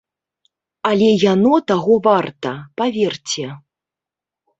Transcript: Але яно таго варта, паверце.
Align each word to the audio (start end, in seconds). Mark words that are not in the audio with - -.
Але 0.89 1.09
яно 1.33 1.53
таго 1.71 1.97
варта, 2.07 2.53
паверце. 2.81 3.45